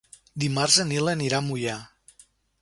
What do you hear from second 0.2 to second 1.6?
Dimarts en Nil anirà a